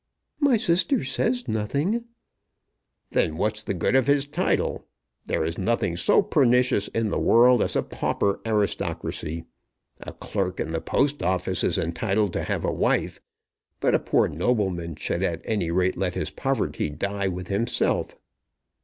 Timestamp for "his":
4.07-4.25, 16.15-16.31